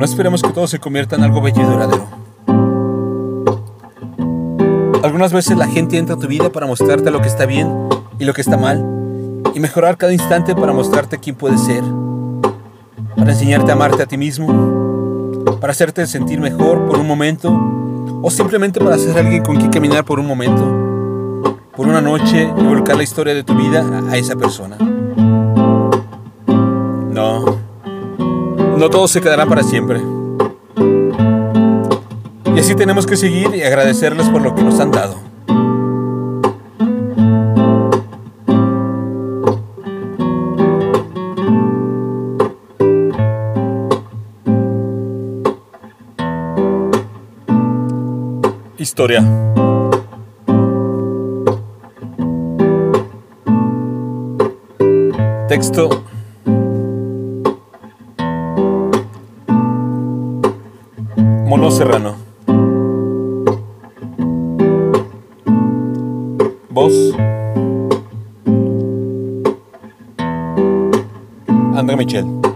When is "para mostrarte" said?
6.48-7.10, 10.54-11.18